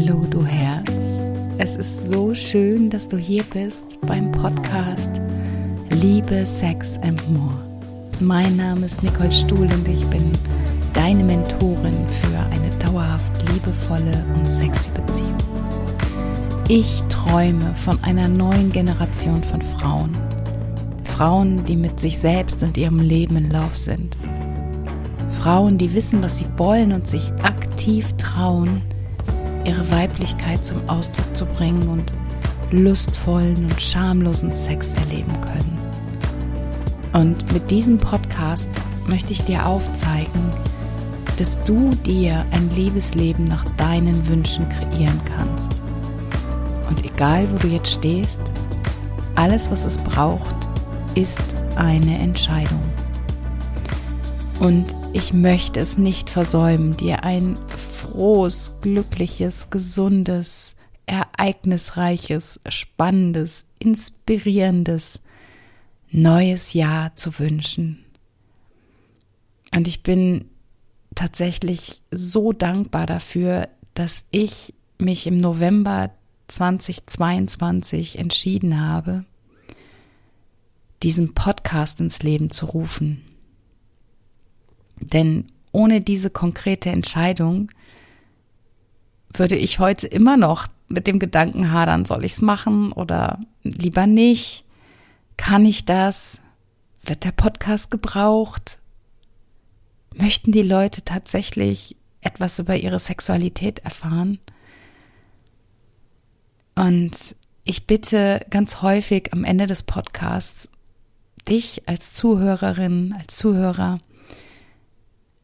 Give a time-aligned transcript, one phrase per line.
[0.00, 1.18] Hallo du Herz.
[1.58, 5.10] Es ist so schön, dass du hier bist beim Podcast
[5.90, 7.52] Liebe, Sex and More.
[8.18, 10.32] Mein Name ist Nicole Stuhl und ich bin
[10.94, 15.36] deine Mentorin für eine dauerhaft liebevolle und sexy Beziehung.
[16.68, 20.16] Ich träume von einer neuen Generation von Frauen.
[21.04, 24.16] Frauen, die mit sich selbst und ihrem Leben in Lauf sind.
[25.42, 28.80] Frauen, die wissen, was sie wollen und sich aktiv trauen,
[29.70, 32.12] ihre Weiblichkeit zum Ausdruck zu bringen und
[32.72, 35.78] lustvollen und schamlosen Sex erleben können.
[37.12, 40.52] Und mit diesem Podcast möchte ich dir aufzeigen,
[41.36, 45.72] dass du dir ein Liebesleben nach deinen Wünschen kreieren kannst.
[46.88, 48.40] Und egal, wo du jetzt stehst,
[49.36, 50.56] alles, was es braucht,
[51.14, 51.42] ist
[51.76, 52.82] eine Entscheidung.
[54.58, 57.56] Und ich möchte es nicht versäumen, dir ein
[58.10, 60.74] frohes, glückliches, gesundes,
[61.06, 65.20] ereignisreiches, spannendes, inspirierendes
[66.10, 68.04] neues Jahr zu wünschen.
[69.72, 70.46] Und ich bin
[71.14, 76.10] tatsächlich so dankbar dafür, dass ich mich im November
[76.48, 79.24] 2022 entschieden habe,
[81.02, 83.22] diesen Podcast ins Leben zu rufen.
[84.98, 87.70] Denn ohne diese konkrete Entscheidung
[89.32, 94.06] würde ich heute immer noch mit dem Gedanken hadern, soll ich es machen oder lieber
[94.06, 94.64] nicht?
[95.36, 96.40] Kann ich das?
[97.02, 98.78] Wird der Podcast gebraucht?
[100.14, 104.38] Möchten die Leute tatsächlich etwas über ihre Sexualität erfahren?
[106.74, 110.70] Und ich bitte ganz häufig am Ende des Podcasts
[111.48, 114.00] dich als Zuhörerin, als Zuhörer,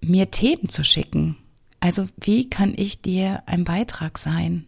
[0.01, 1.37] mir Themen zu schicken.
[1.81, 4.67] Also wie kann ich dir ein Beitrag sein?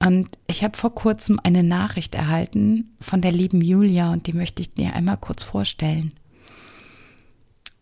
[0.00, 4.62] Und ich habe vor kurzem eine Nachricht erhalten von der lieben Julia und die möchte
[4.62, 6.12] ich dir einmal kurz vorstellen.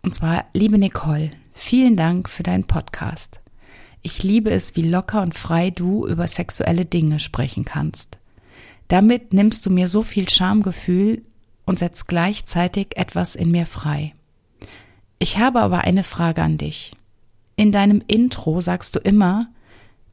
[0.02, 3.40] Und zwar, liebe Nicole, vielen Dank für deinen Podcast.
[4.02, 8.18] Ich liebe es, wie locker und frei du über sexuelle Dinge sprechen kannst.
[8.88, 11.22] Damit nimmst du mir so viel Schamgefühl
[11.64, 14.14] und setzt gleichzeitig etwas in mir frei.
[15.18, 16.92] Ich habe aber eine Frage an dich.
[17.58, 19.48] In deinem Intro sagst du immer,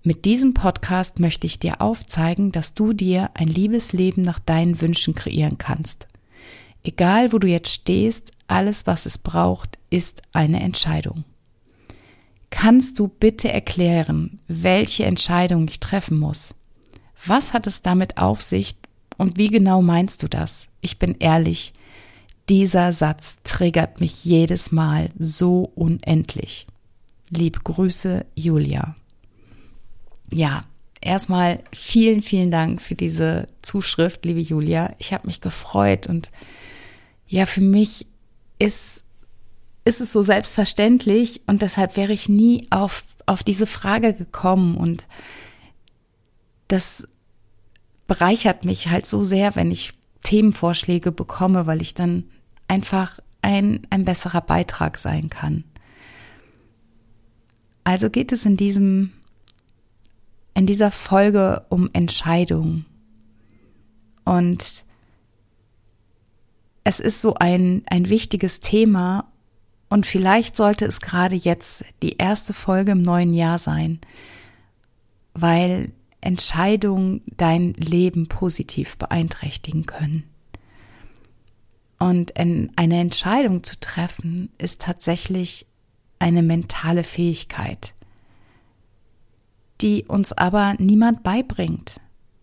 [0.02, 5.14] mit diesem Podcast möchte ich dir aufzeigen, dass du dir ein Liebesleben nach deinen Wünschen
[5.14, 6.08] kreieren kannst.
[6.84, 11.26] Egal, wo du jetzt stehst, alles, was es braucht, ist eine Entscheidung.
[12.50, 16.56] Kannst du bitte erklären, welche Entscheidung ich treffen muss?
[17.26, 18.76] Was hat es damit auf sich
[19.18, 20.68] und wie genau meinst du das?
[20.80, 21.74] Ich bin ehrlich,
[22.48, 26.68] dieser Satz triggert mich jedes Mal so unendlich.
[27.36, 28.96] Liebe Grüße, Julia.
[30.32, 30.64] Ja,
[31.02, 34.94] erstmal vielen, vielen Dank für diese Zuschrift, liebe Julia.
[35.00, 36.32] Ich habe mich gefreut und
[37.28, 38.06] ja, für mich
[38.60, 39.06] ist,
[39.84, 45.08] ist es so selbstverständlich und deshalb wäre ich nie auf, auf diese Frage gekommen und
[46.68, 47.08] das
[48.08, 52.26] bereichert mich halt so sehr, wenn ich Themenvorschläge bekomme, weil ich dann
[52.68, 55.64] einfach ein, ein besserer Beitrag sein kann.
[57.84, 59.12] Also geht es in diesem,
[60.54, 62.86] in dieser Folge um Entscheidung.
[64.26, 64.86] Und
[66.84, 69.32] es ist so ein, ein wichtiges Thema
[69.90, 74.00] und vielleicht sollte es gerade jetzt die erste Folge im neuen Jahr sein,
[75.34, 80.24] weil Entscheidungen dein Leben positiv beeinträchtigen können.
[82.00, 85.68] Und eine Entscheidung zu treffen ist tatsächlich
[86.20, 87.94] eine mentale Fähigkeit,
[89.82, 92.00] die uns aber niemand beibringt.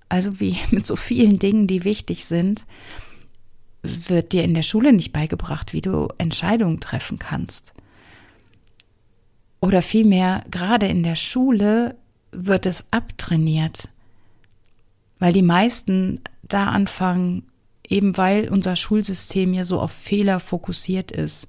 [0.09, 2.65] Also wie mit so vielen Dingen, die wichtig sind,
[3.83, 7.73] wird dir in der Schule nicht beigebracht, wie du Entscheidungen treffen kannst.
[9.61, 11.97] Oder vielmehr, gerade in der Schule
[12.33, 13.89] wird es abtrainiert,
[15.19, 17.47] weil die meisten da anfangen,
[17.87, 21.49] eben weil unser Schulsystem ja so auf Fehler fokussiert ist,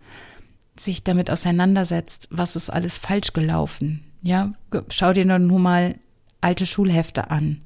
[0.84, 4.04] sich damit auseinandersetzt, was ist alles falsch gelaufen.
[4.22, 4.54] Ja,
[4.90, 5.96] schau dir nur mal
[6.42, 7.62] alte Schulhefte an.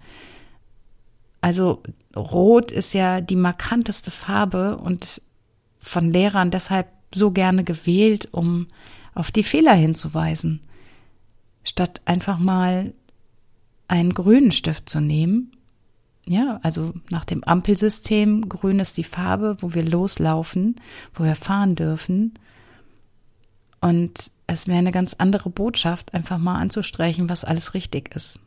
[1.41, 1.83] Also
[2.15, 5.21] Rot ist ja die markanteste Farbe und
[5.79, 8.67] von Lehrern deshalb so gerne gewählt, um
[9.13, 10.61] auf die Fehler hinzuweisen,
[11.63, 12.93] statt einfach mal
[13.87, 15.55] einen grünen Stift zu nehmen
[16.27, 20.75] ja, also nach dem Ampelsystem, grün ist die Farbe, wo wir loslaufen,
[21.13, 22.33] wo wir fahren dürfen.
[23.81, 28.39] Und es wäre eine ganz andere Botschaft, einfach mal anzustreichen, was alles richtig ist.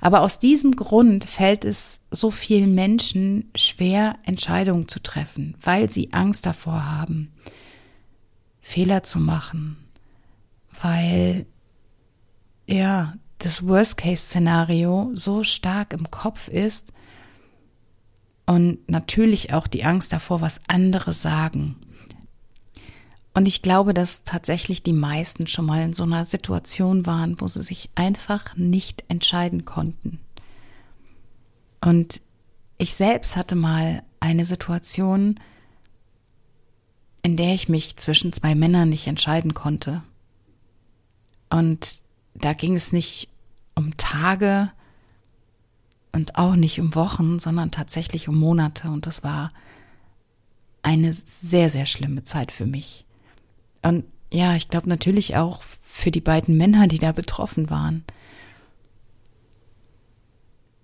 [0.00, 6.12] Aber aus diesem Grund fällt es so vielen Menschen schwer, Entscheidungen zu treffen, weil sie
[6.12, 7.32] Angst davor haben,
[8.60, 9.76] Fehler zu machen,
[10.82, 11.46] weil
[12.66, 16.92] ja, das Worst-Case-Szenario so stark im Kopf ist
[18.46, 21.76] und natürlich auch die Angst davor, was andere sagen.
[23.32, 27.46] Und ich glaube, dass tatsächlich die meisten schon mal in so einer Situation waren, wo
[27.46, 30.18] sie sich einfach nicht entscheiden konnten.
[31.80, 32.20] Und
[32.76, 35.38] ich selbst hatte mal eine Situation,
[37.22, 40.02] in der ich mich zwischen zwei Männern nicht entscheiden konnte.
[41.50, 42.02] Und
[42.34, 43.28] da ging es nicht
[43.74, 44.70] um Tage
[46.12, 48.88] und auch nicht um Wochen, sondern tatsächlich um Monate.
[48.90, 49.52] Und das war
[50.82, 53.04] eine sehr, sehr schlimme Zeit für mich.
[53.82, 58.04] Und ja, ich glaube natürlich auch für die beiden Männer, die da betroffen waren.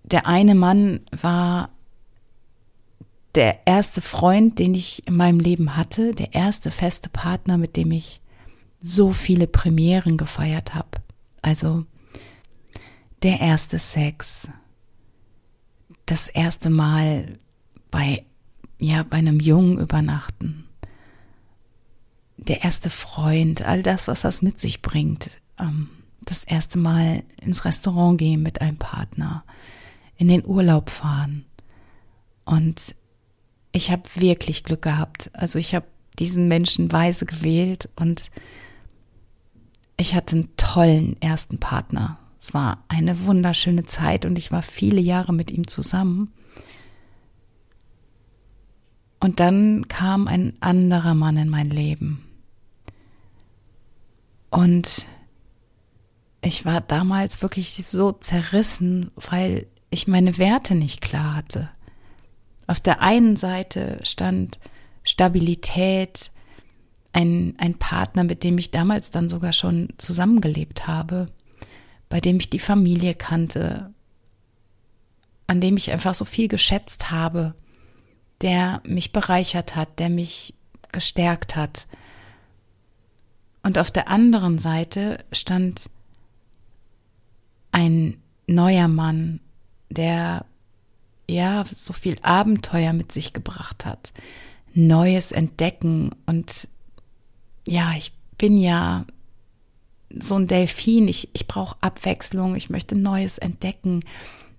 [0.04, 1.70] Der eine Mann war
[3.34, 7.92] der erste Freund, den ich in meinem Leben hatte, der erste feste Partner, mit dem
[7.92, 8.20] ich
[8.80, 10.88] so viele Premieren gefeiert habe.
[11.42, 11.84] Also
[13.22, 14.48] der erste Sex,
[16.06, 17.38] das erste Mal
[17.90, 18.24] bei
[18.78, 20.65] ja bei einem Jungen übernachten,
[22.36, 25.40] der erste Freund, all das, was das mit sich bringt.
[25.58, 25.88] Ähm,
[26.24, 29.44] das erste Mal ins Restaurant gehen mit einem Partner,
[30.16, 31.44] in den Urlaub fahren.
[32.44, 32.94] Und
[33.72, 35.30] ich habe wirklich Glück gehabt.
[35.34, 35.86] Also ich habe
[36.18, 38.22] diesen Menschen weise gewählt und
[39.96, 42.18] ich hatte einen tollen ersten Partner.
[42.40, 46.32] Es war eine wunderschöne Zeit und ich war viele Jahre mit ihm zusammen.
[49.20, 52.25] Und dann kam ein anderer Mann in mein Leben.
[54.50, 55.06] Und
[56.42, 61.70] ich war damals wirklich so zerrissen, weil ich meine Werte nicht klar hatte.
[62.66, 64.58] Auf der einen Seite stand
[65.02, 66.30] Stabilität,
[67.12, 71.28] ein, ein Partner, mit dem ich damals dann sogar schon zusammengelebt habe,
[72.08, 73.94] bei dem ich die Familie kannte,
[75.46, 77.54] an dem ich einfach so viel geschätzt habe,
[78.42, 80.54] der mich bereichert hat, der mich
[80.92, 81.86] gestärkt hat,
[83.66, 85.90] und auf der anderen Seite stand
[87.72, 88.16] ein
[88.46, 89.40] neuer Mann,
[89.90, 90.46] der
[91.28, 94.12] ja so viel Abenteuer mit sich gebracht hat,
[94.72, 96.68] Neues entdecken und
[97.66, 99.04] ja, ich bin ja
[100.16, 104.04] so ein Delfin, ich, ich brauche Abwechslung, ich möchte Neues entdecken,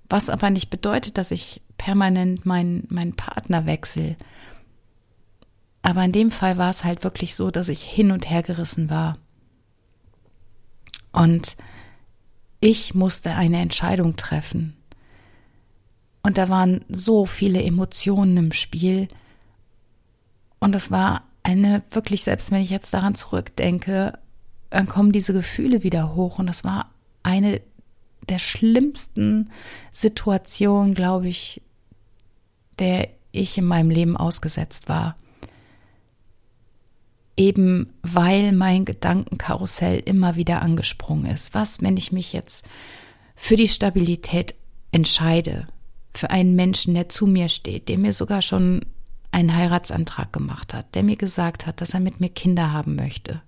[0.09, 4.17] was aber nicht bedeutet, dass ich permanent meinen mein Partner wechsle
[5.81, 8.89] aber in dem Fall war es halt wirklich so, dass ich hin und her gerissen
[8.89, 9.17] war.
[11.11, 11.57] Und
[12.59, 14.75] ich musste eine Entscheidung treffen.
[16.23, 19.07] Und da waren so viele Emotionen im Spiel.
[20.59, 24.19] Und es war eine, wirklich, selbst wenn ich jetzt daran zurückdenke,
[24.69, 26.39] dann kommen diese Gefühle wieder hoch.
[26.39, 26.89] Und das war
[27.23, 27.61] eine
[28.27, 29.51] der schlimmsten
[29.93, 31.61] Situationen, glaube ich,
[32.79, 35.15] der ich in meinem Leben ausgesetzt war
[37.37, 41.53] eben weil mein Gedankenkarussell immer wieder angesprungen ist.
[41.53, 42.65] Was, wenn ich mich jetzt
[43.35, 44.55] für die Stabilität
[44.91, 45.67] entscheide,
[46.13, 48.81] für einen Menschen, der zu mir steht, der mir sogar schon
[49.31, 53.41] einen Heiratsantrag gemacht hat, der mir gesagt hat, dass er mit mir Kinder haben möchte.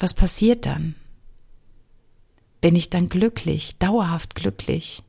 [0.00, 0.96] Was passiert dann?
[2.60, 5.03] Bin ich dann glücklich, dauerhaft glücklich?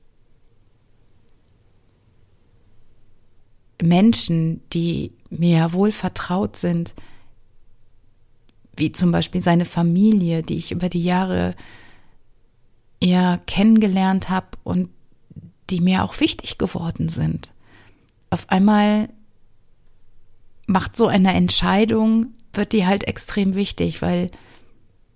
[3.81, 6.93] Menschen, die mir wohl vertraut sind,
[8.75, 11.55] wie zum Beispiel seine Familie, die ich über die Jahre
[13.01, 14.89] ja kennengelernt habe und
[15.69, 17.51] die mir auch wichtig geworden sind.
[18.29, 19.09] Auf einmal
[20.67, 24.31] macht so eine Entscheidung, wird die halt extrem wichtig, weil,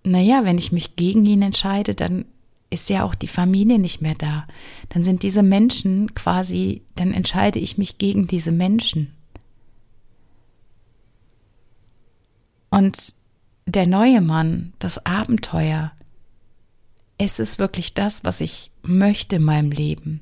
[0.03, 2.25] naja, wenn ich mich gegen ihn entscheide, dann
[2.69, 4.47] ist ja auch die Familie nicht mehr da.
[4.89, 9.13] Dann sind diese Menschen quasi, dann entscheide ich mich gegen diese Menschen.
[12.69, 13.13] Und
[13.65, 15.91] der neue Mann, das Abenteuer,
[17.17, 20.21] es ist wirklich das, was ich möchte in meinem Leben.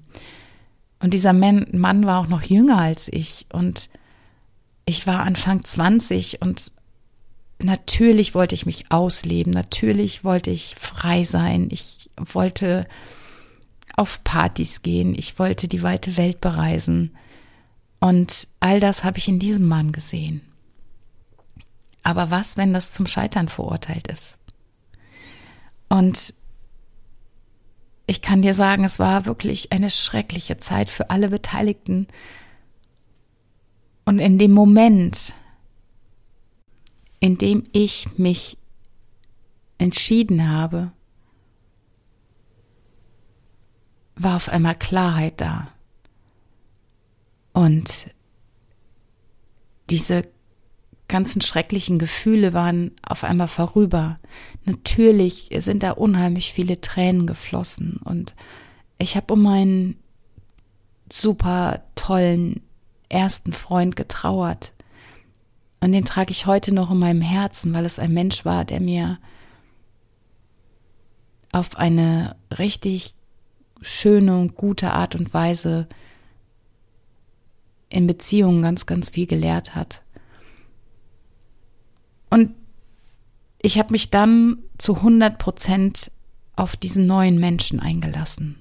[1.00, 3.90] Und dieser Mann war auch noch jünger als ich und
[4.86, 6.72] ich war Anfang 20 und
[7.62, 12.88] natürlich wollte ich mich ausleben, natürlich wollte ich frei sein, ich wollte
[13.96, 17.16] auf Partys gehen, ich wollte die weite Welt bereisen.
[18.00, 20.42] Und all das habe ich in diesem Mann gesehen.
[22.04, 24.38] Aber was, wenn das zum Scheitern verurteilt ist?
[25.90, 26.34] Und
[28.06, 32.08] ich kann dir sagen, es war wirklich eine schreckliche Zeit für alle Beteiligten.
[34.06, 35.34] Und in dem Moment,
[37.20, 38.58] in dem ich mich
[39.78, 40.92] entschieden habe,
[44.18, 45.70] war auf einmal Klarheit da.
[47.54, 48.12] Und
[49.90, 50.24] diese
[51.08, 54.20] ganzen schrecklichen Gefühle waren auf einmal vorüber.
[54.66, 58.36] Natürlich sind da unheimlich viele Tränen geflossen und
[58.98, 59.98] ich habe um meinen
[61.12, 62.62] super tollen
[63.10, 64.74] ersten Freund getrauert.
[65.80, 68.82] Und den trage ich heute noch in meinem Herzen, weil es ein Mensch war, der
[68.82, 69.20] mir
[71.52, 73.14] auf eine richtig
[73.82, 75.88] schöne und gute Art und Weise
[77.90, 80.04] in Beziehungen ganz, ganz viel gelehrt hat.
[82.30, 82.54] Und
[83.62, 86.12] ich habe mich dann zu 100 Prozent
[86.56, 88.60] auf diesen neuen Menschen eingelassen.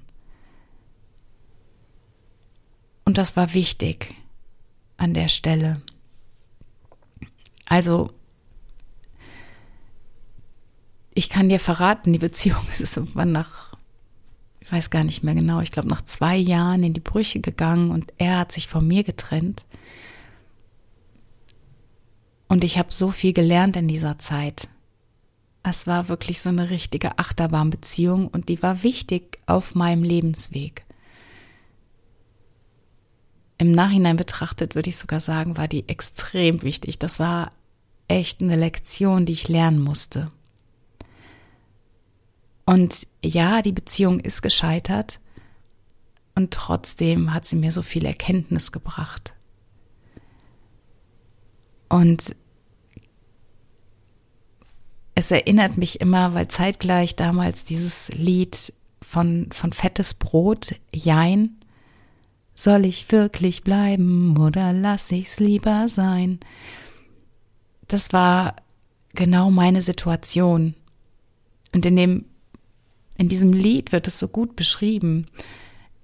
[3.05, 4.15] Und das war wichtig
[4.97, 5.81] an der Stelle.
[7.65, 8.11] Also,
[11.13, 13.76] ich kann dir verraten, die Beziehung ist irgendwann nach,
[14.67, 17.89] ich weiß gar nicht mehr genau, ich glaube nach zwei Jahren in die Brüche gegangen
[17.89, 19.65] und er hat sich von mir getrennt.
[22.49, 24.67] Und ich habe so viel gelernt in dieser Zeit.
[25.63, 30.83] Es war wirklich so eine richtige Achterbahnbeziehung und die war wichtig auf meinem Lebensweg.
[33.57, 36.99] Im Nachhinein betrachtet würde ich sogar sagen, war die extrem wichtig.
[36.99, 37.53] Das war
[38.09, 40.29] echt eine Lektion, die ich lernen musste.
[42.67, 45.21] Und ja, die Beziehung ist gescheitert
[46.35, 49.33] und trotzdem hat sie mir so viel Erkenntnis gebracht.
[51.87, 52.35] Und
[55.15, 61.61] es erinnert mich immer, weil zeitgleich damals dieses Lied von, von Fettes Brot, Jein,
[62.53, 66.41] soll ich wirklich bleiben oder lass ich's lieber sein?
[67.87, 68.57] Das war
[69.13, 70.75] genau meine Situation.
[71.73, 72.25] Und in dem,
[73.17, 75.27] in diesem Lied wird es so gut beschrieben.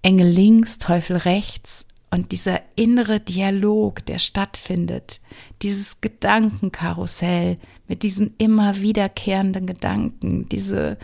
[0.01, 5.20] Engel links, Teufel rechts, und dieser innere Dialog, der stattfindet,
[5.63, 10.98] dieses Gedankenkarussell mit diesen immer wiederkehrenden Gedanken, diese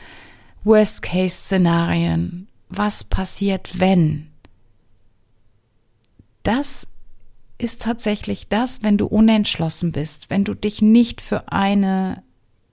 [0.65, 4.27] Worst-Case-Szenarien, was passiert, wenn?
[6.43, 6.85] Das
[7.57, 12.21] ist tatsächlich das, wenn du unentschlossen bist, wenn du dich nicht für eine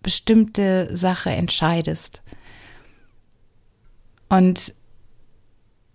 [0.02, 2.22] bestimmte Sache entscheidest.
[4.36, 4.74] Und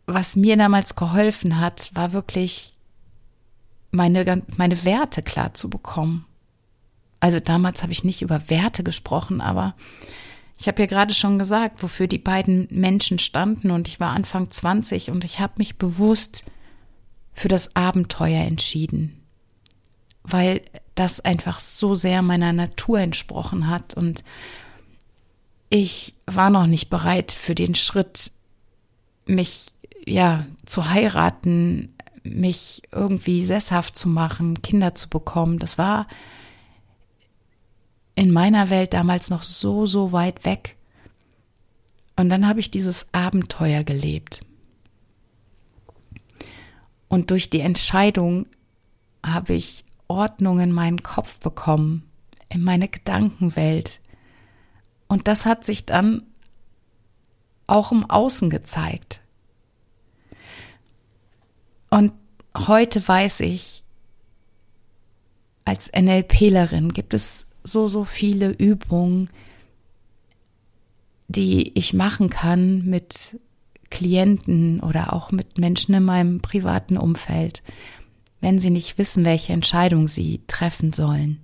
[0.07, 2.73] was mir damals geholfen hat, war wirklich
[3.91, 6.25] meine, meine Werte klar zu bekommen.
[7.19, 9.75] Also damals habe ich nicht über Werte gesprochen, aber
[10.57, 14.49] ich habe ja gerade schon gesagt, wofür die beiden Menschen standen und ich war Anfang
[14.49, 16.43] 20 und ich habe mich bewusst
[17.33, 19.21] für das Abenteuer entschieden,
[20.23, 20.61] weil
[20.95, 24.23] das einfach so sehr meiner Natur entsprochen hat und
[25.71, 28.31] ich war noch nicht bereit für den Schritt,
[29.25, 29.67] mich
[30.05, 36.07] ja, zu heiraten, mich irgendwie sesshaft zu machen, Kinder zu bekommen, das war
[38.15, 40.75] in meiner Welt damals noch so, so weit weg.
[42.17, 44.45] Und dann habe ich dieses Abenteuer gelebt.
[47.07, 48.45] Und durch die Entscheidung
[49.25, 52.03] habe ich Ordnung in meinen Kopf bekommen,
[52.49, 54.00] in meine Gedankenwelt.
[55.11, 56.23] Und das hat sich dann
[57.67, 59.19] auch im Außen gezeigt.
[61.89, 62.13] Und
[62.57, 63.83] heute weiß ich,
[65.65, 69.29] als NLPlerin gibt es so, so viele Übungen,
[71.27, 73.37] die ich machen kann mit
[73.89, 77.63] Klienten oder auch mit Menschen in meinem privaten Umfeld,
[78.39, 81.41] wenn sie nicht wissen, welche Entscheidung sie treffen sollen.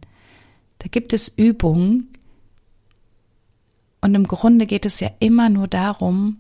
[0.79, 2.13] Da gibt es Übungen
[4.01, 6.39] und im Grunde geht es ja immer nur darum,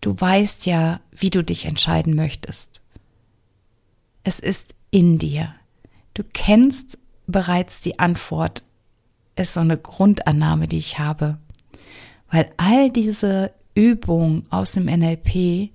[0.00, 2.82] Du weißt ja, wie du dich entscheiden möchtest.
[4.22, 5.54] Es ist in dir.
[6.14, 8.62] Du kennst bereits die Antwort,
[9.36, 11.38] ist so eine Grundannahme, die ich habe.
[12.30, 15.70] Weil all diese Übungen aus dem NLP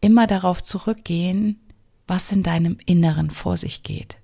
[0.00, 1.60] immer darauf zurückgehen,
[2.06, 4.16] was in deinem Inneren vor sich geht.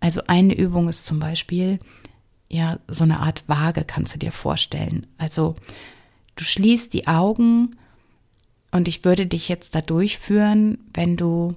[0.00, 1.78] Also eine Übung ist zum Beispiel,
[2.48, 5.06] ja, so eine Art Waage kannst du dir vorstellen.
[5.18, 5.56] Also
[6.36, 7.70] Du schließt die Augen
[8.70, 11.56] und ich würde dich jetzt da durchführen, wenn du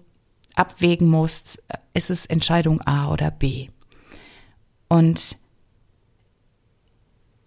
[0.55, 1.61] abwägen musst,
[1.93, 3.67] ist es Entscheidung A oder B.
[4.87, 5.35] Und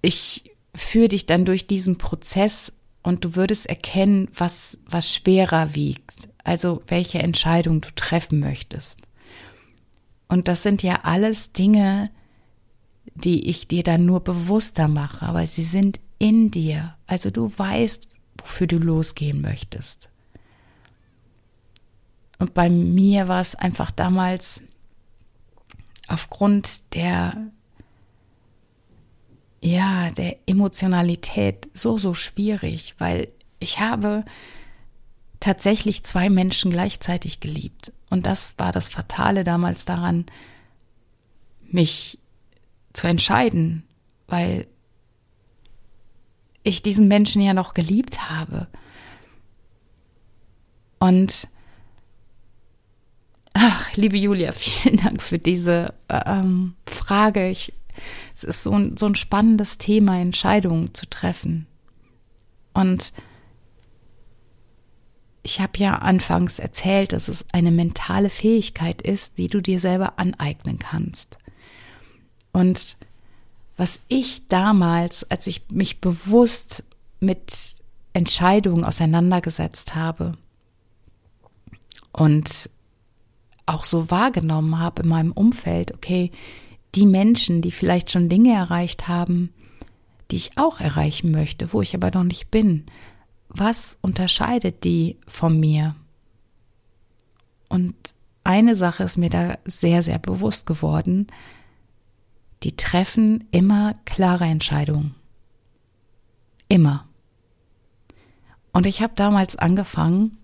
[0.03, 6.29] ich führe dich dann durch diesen Prozess und du würdest erkennen, was, was schwerer wiegt,
[6.45, 9.01] also welche Entscheidung du treffen möchtest.
[10.29, 12.11] Und das sind ja alles Dinge,
[13.15, 16.97] die ich dir dann nur bewusster mache, aber sie sind in dir.
[17.07, 20.11] Also du weißt, wofür du losgehen möchtest.
[22.39, 24.63] Und bei mir war es einfach damals
[26.09, 27.53] aufgrund der
[29.63, 33.29] ja, der Emotionalität so, so schwierig, weil
[33.61, 34.25] ich habe
[35.39, 37.93] tatsächlich zwei Menschen gleichzeitig geliebt.
[38.11, 40.27] Und das war das Fatale damals daran,
[41.71, 42.19] mich
[42.93, 43.85] zu entscheiden,
[44.29, 44.67] weil
[46.63, 48.69] ich diesen Menschen ja noch geliebt habe.
[50.99, 51.49] Und
[53.53, 57.49] ach, liebe Julia, vielen Dank für diese ähm, Frage.
[57.49, 57.73] Ich
[58.35, 61.67] es ist so ein, so ein spannendes Thema, Entscheidungen zu treffen.
[62.73, 63.13] Und
[65.43, 70.19] ich habe ja anfangs erzählt, dass es eine mentale Fähigkeit ist, die du dir selber
[70.19, 71.39] aneignen kannst.
[72.53, 72.97] Und
[73.77, 76.85] was ich damals, als ich mich bewusst
[77.21, 77.83] mit
[78.13, 80.37] Entscheidungen auseinandergesetzt habe
[82.13, 82.69] und
[83.65, 86.31] auch so wahrgenommen habe in meinem Umfeld, okay,
[86.95, 89.51] die Menschen, die vielleicht schon Dinge erreicht haben,
[90.31, 92.85] die ich auch erreichen möchte, wo ich aber noch nicht bin.
[93.49, 95.95] Was unterscheidet die von mir?
[97.69, 97.95] Und
[98.45, 101.29] eine Sache ist mir da sehr, sehr bewusst geworden.
[102.63, 105.15] Die treffen immer klare Entscheidungen.
[106.69, 107.07] Immer.
[108.73, 110.39] Und ich habe damals angefangen,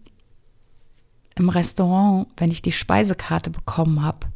[1.37, 4.27] im Restaurant, wenn ich die Speisekarte bekommen habe,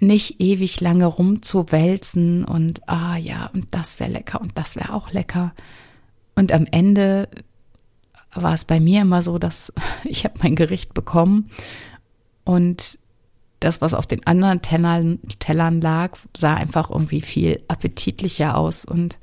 [0.00, 5.12] nicht ewig lange rumzuwälzen und ah ja, und das wäre lecker und das wäre auch
[5.12, 5.54] lecker.
[6.34, 7.28] Und am Ende
[8.34, 9.72] war es bei mir immer so, dass
[10.04, 11.50] ich habe mein Gericht bekommen
[12.44, 12.98] und
[13.60, 18.84] das, was auf den anderen Tellern, Tellern lag, sah einfach irgendwie viel appetitlicher aus.
[18.84, 19.18] Und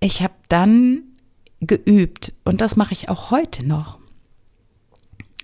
[0.00, 1.02] ich habe dann
[1.60, 3.98] geübt, und das mache ich auch heute noch,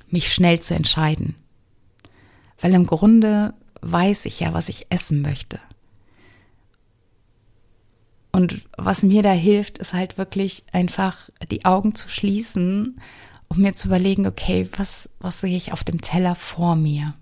[0.08, 1.36] mich schnell zu entscheiden
[2.62, 5.60] weil im Grunde weiß ich ja, was ich essen möchte.
[8.30, 12.98] Und was mir da hilft, ist halt wirklich einfach die Augen zu schließen,
[13.52, 17.14] um mir zu überlegen, okay, was, was sehe ich auf dem Teller vor mir?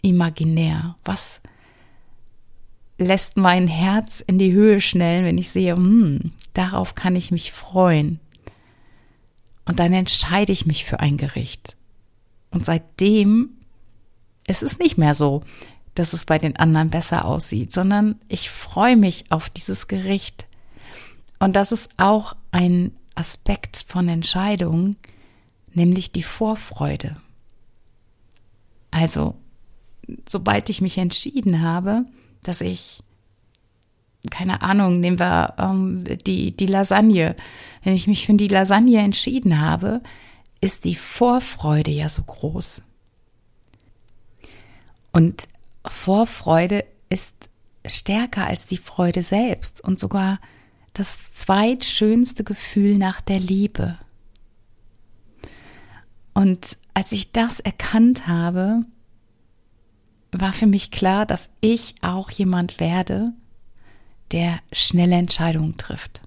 [0.00, 0.96] Imaginär.
[1.04, 1.40] Was
[2.98, 7.50] lässt mein Herz in die Höhe schnellen, wenn ich sehe, hm, darauf kann ich mich
[7.50, 8.20] freuen.
[9.64, 11.76] Und dann entscheide ich mich für ein Gericht.
[12.50, 13.50] Und seitdem
[14.46, 15.42] es ist nicht mehr so,
[15.94, 20.46] dass es bei den anderen besser aussieht, sondern ich freue mich auf dieses Gericht.
[21.38, 24.96] Und das ist auch ein Aspekt von Entscheidungen,
[25.74, 27.16] nämlich die Vorfreude.
[28.90, 29.34] Also,
[30.28, 32.04] sobald ich mich entschieden habe,
[32.42, 33.02] dass ich,
[34.30, 37.36] keine Ahnung, nehmen wir ähm, die, die Lasagne,
[37.82, 40.02] wenn ich mich für die Lasagne entschieden habe,
[40.60, 42.82] ist die Vorfreude ja so groß.
[45.12, 45.48] Und
[45.84, 47.34] Vorfreude ist
[47.86, 50.40] stärker als die Freude selbst und sogar
[50.94, 53.98] das zweitschönste Gefühl nach der Liebe.
[56.34, 58.84] Und als ich das erkannt habe,
[60.32, 63.32] war für mich klar, dass ich auch jemand werde,
[64.32, 66.22] der schnelle Entscheidungen trifft.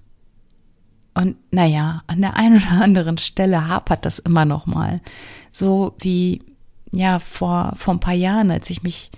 [1.14, 5.00] Und naja, an der einen oder anderen Stelle hapert das immer noch mal.
[5.50, 6.42] So wie
[6.92, 9.10] ja, vor, vor ein paar Jahren, als ich mich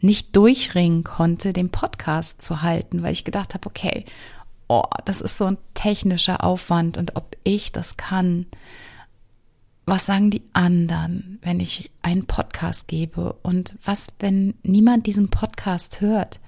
[0.00, 4.06] nicht durchringen konnte, den Podcast zu halten, weil ich gedacht habe, okay,
[4.68, 8.46] oh, das ist so ein technischer Aufwand und ob ich das kann.
[9.86, 13.32] Was sagen die anderen, wenn ich einen Podcast gebe?
[13.42, 16.40] Und was, wenn niemand diesen Podcast hört?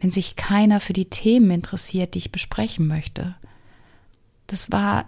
[0.00, 3.36] Wenn sich keiner für die Themen interessiert, die ich besprechen möchte?
[4.46, 5.06] Das war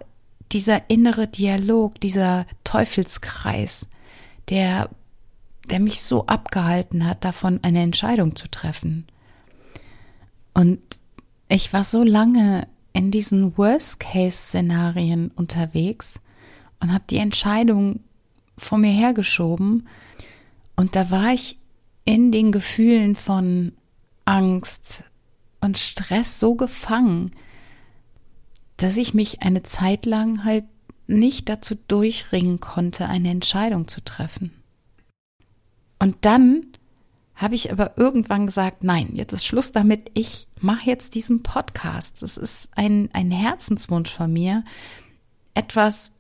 [0.53, 3.89] dieser innere Dialog, dieser Teufelskreis,
[4.49, 4.91] der,
[5.71, 9.07] der mich so abgehalten hat, davon eine Entscheidung zu treffen.
[10.55, 10.81] Und
[11.49, 16.21] ich war so lange in diesen Worst-Case-Szenarien unterwegs
[16.83, 18.01] und habe die Entscheidung
[18.59, 19.89] vor mir hergeschoben.
[20.77, 21.59] Und da war ich
[22.05, 23.73] in den Gefühlen von
[24.25, 25.05] Angst
[25.61, 27.31] und Stress so gefangen,
[28.77, 30.65] dass ich mich eine Zeit lang halt
[31.07, 34.51] nicht dazu durchringen konnte, eine Entscheidung zu treffen.
[36.01, 36.67] Und dann
[37.37, 42.23] habe ich aber irgendwann gesagt, nein, jetzt ist Schluss damit, ich mache jetzt diesen Podcast.
[42.23, 44.65] Das ist ein, ein Herzenswunsch von mir,
[45.55, 46.11] etwas,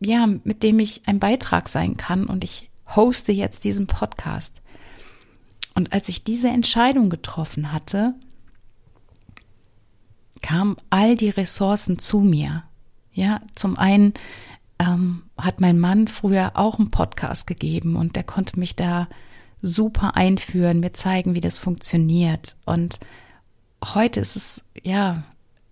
[0.00, 4.60] ja, mit dem ich ein Beitrag sein kann und ich hoste jetzt diesen Podcast.
[5.74, 8.14] Und als ich diese Entscheidung getroffen hatte,
[10.42, 12.64] kamen all die Ressourcen zu mir.
[13.12, 14.14] Ja, zum einen
[14.78, 19.08] ähm, hat mein Mann früher auch einen Podcast gegeben und der konnte mich da
[19.62, 22.56] super einführen, mir zeigen, wie das funktioniert.
[22.64, 23.00] Und
[23.82, 25.24] heute ist es, ja,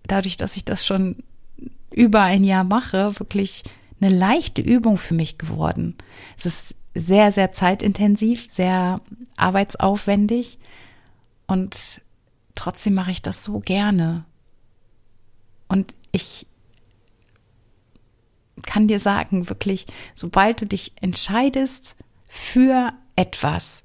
[0.07, 1.17] dadurch, dass ich das schon
[1.91, 3.63] über ein Jahr mache, wirklich
[3.99, 5.95] eine leichte Übung für mich geworden.
[6.37, 9.01] Es ist sehr, sehr zeitintensiv, sehr
[9.37, 10.59] arbeitsaufwendig
[11.47, 12.01] und
[12.55, 14.25] trotzdem mache ich das so gerne.
[15.67, 16.47] Und ich
[18.63, 21.95] kann dir sagen, wirklich, sobald du dich entscheidest
[22.27, 23.83] für etwas,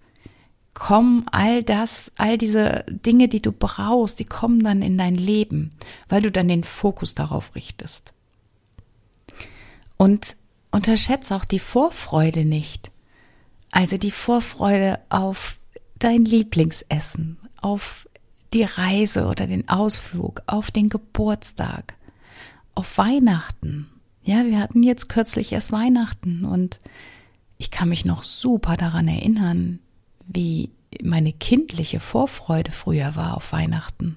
[0.74, 5.72] kommen all das, all diese Dinge, die du brauchst, die kommen dann in dein Leben,
[6.08, 8.14] weil du dann den Fokus darauf richtest.
[10.00, 10.38] Und
[10.70, 12.90] unterschätze auch die Vorfreude nicht.
[13.70, 15.58] Also die Vorfreude auf
[15.98, 18.08] dein Lieblingsessen, auf
[18.54, 21.96] die Reise oder den Ausflug, auf den Geburtstag,
[22.74, 23.90] auf Weihnachten.
[24.22, 26.80] Ja, wir hatten jetzt kürzlich erst Weihnachten und
[27.58, 29.80] ich kann mich noch super daran erinnern,
[30.26, 30.70] wie
[31.04, 34.16] meine kindliche Vorfreude früher war auf Weihnachten.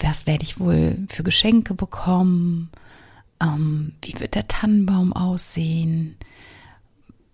[0.00, 2.70] Was werde ich wohl für Geschenke bekommen?
[3.40, 6.16] Ähm, wie wird der Tannenbaum aussehen?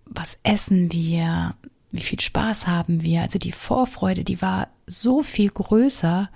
[0.05, 1.55] Was essen wir?
[1.91, 3.21] Wie viel Spaß haben wir?
[3.21, 6.29] Also die Vorfreude, die war so viel größer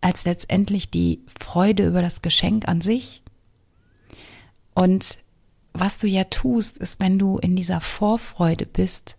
[0.00, 3.22] als letztendlich die Freude über das Geschenk an sich.
[4.74, 5.18] Und
[5.72, 9.16] was du ja tust, ist, wenn du in dieser Vorfreude bist,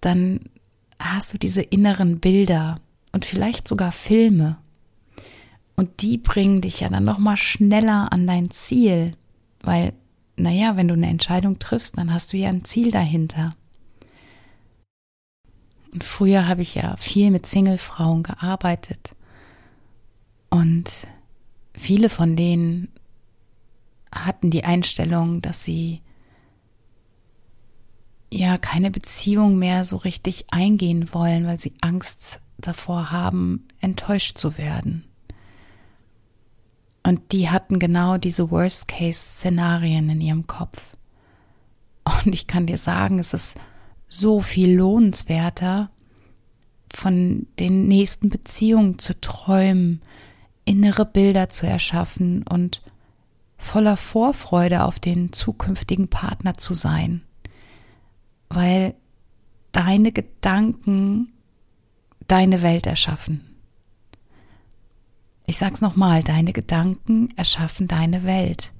[0.00, 0.40] dann
[0.98, 2.80] hast du diese inneren Bilder
[3.12, 4.58] und vielleicht sogar Filme.
[5.80, 9.16] Und die bringen dich ja dann nochmal schneller an dein Ziel,
[9.62, 9.94] weil,
[10.36, 13.56] naja, wenn du eine Entscheidung triffst, dann hast du ja ein Ziel dahinter.
[15.90, 19.12] Und früher habe ich ja viel mit Singlefrauen gearbeitet.
[20.50, 21.08] Und
[21.72, 22.88] viele von denen
[24.14, 26.02] hatten die Einstellung, dass sie
[28.30, 34.58] ja keine Beziehung mehr so richtig eingehen wollen, weil sie Angst davor haben, enttäuscht zu
[34.58, 35.06] werden.
[37.10, 40.94] Und die hatten genau diese Worst-Case-Szenarien in ihrem Kopf.
[42.04, 43.58] Und ich kann dir sagen, es ist
[44.08, 45.90] so viel lohnenswerter,
[46.92, 50.02] von den nächsten Beziehungen zu träumen,
[50.64, 52.82] innere Bilder zu erschaffen und
[53.58, 57.22] voller Vorfreude auf den zukünftigen Partner zu sein
[58.50, 58.94] weil
[59.72, 61.32] deine Gedanken
[62.26, 63.49] deine Welt erschaffen.
[65.50, 68.70] Ich sag's nochmal, deine Gedanken erschaffen deine Welt.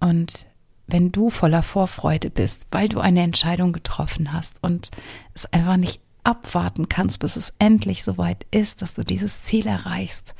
[0.00, 0.48] Und
[0.88, 4.90] wenn du voller Vorfreude bist, weil du eine Entscheidung getroffen hast und
[5.34, 10.34] es einfach nicht abwarten kannst, bis es endlich soweit ist, dass du dieses Ziel erreichst,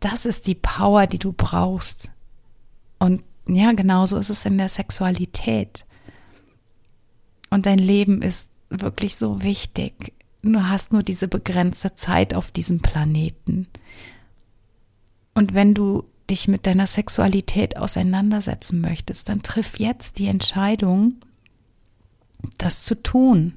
[0.00, 2.10] das ist die Power, die du brauchst.
[2.98, 5.84] Und ja, genauso ist es in der Sexualität.
[7.50, 10.14] Und dein Leben ist wirklich so wichtig.
[10.40, 13.68] Du hast nur diese begrenzte Zeit auf diesem Planeten.
[15.34, 21.16] Und wenn du dich mit deiner Sexualität auseinandersetzen möchtest, dann triff jetzt die Entscheidung,
[22.58, 23.54] das zu tun.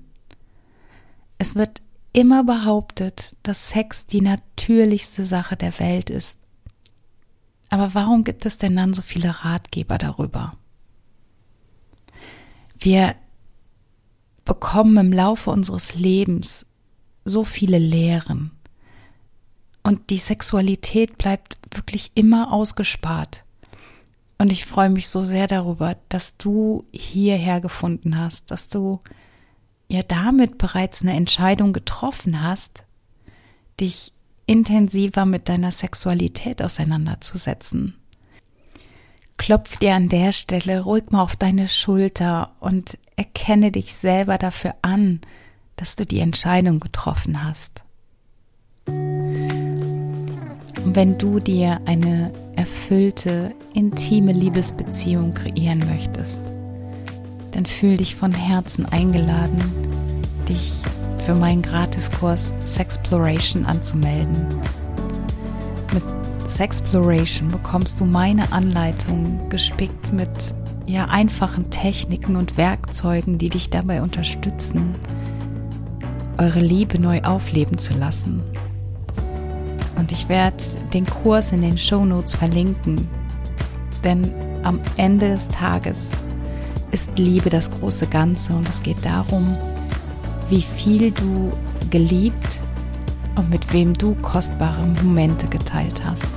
[1.37, 1.81] Es wird
[2.13, 6.39] immer behauptet, dass Sex die natürlichste Sache der Welt ist.
[7.69, 10.55] Aber warum gibt es denn dann so viele Ratgeber darüber?
[12.79, 13.15] Wir
[14.45, 16.67] bekommen im Laufe unseres Lebens
[17.25, 18.51] so viele Lehren.
[19.85, 23.43] Und die Sexualität bleibt wirklich immer ausgespart.
[24.39, 28.99] Und ich freue mich so sehr darüber, dass du hierher gefunden hast, dass du
[29.87, 32.83] ja damit bereits eine Entscheidung getroffen hast,
[33.79, 34.11] dich
[34.47, 37.93] intensiver mit deiner Sexualität auseinanderzusetzen.
[39.37, 44.73] Klopf dir an der Stelle ruhig mal auf deine Schulter und erkenne dich selber dafür
[44.81, 45.21] an,
[45.75, 47.84] dass du die Entscheidung getroffen hast.
[50.85, 56.41] Und wenn du dir eine erfüllte, intime Liebesbeziehung kreieren möchtest,
[57.51, 59.59] dann fühl dich von Herzen eingeladen,
[60.47, 60.73] dich
[61.25, 64.45] für meinen Gratiskurs Sexploration anzumelden.
[65.91, 66.03] Mit
[66.47, 70.53] Sexploration bekommst du meine Anleitung gespickt mit
[70.85, 74.93] ja einfachen Techniken und Werkzeugen, die dich dabei unterstützen,
[76.37, 78.43] eure Liebe neu aufleben zu lassen.
[79.95, 80.57] Und ich werde
[80.93, 83.07] den Kurs in den Show Notes verlinken,
[84.03, 84.31] denn
[84.63, 86.11] am Ende des Tages
[86.91, 89.55] ist Liebe das große Ganze und es geht darum,
[90.49, 91.51] wie viel du
[91.89, 92.61] geliebt
[93.35, 96.29] und mit wem du kostbare Momente geteilt hast.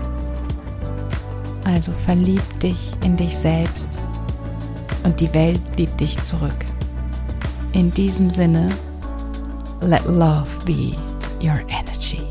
[1.65, 3.99] Also verlieb dich in dich selbst
[5.05, 6.65] und die Welt liebt dich zurück.
[7.73, 8.71] In diesem Sinne,
[9.81, 10.95] let love be
[11.41, 12.28] your energy.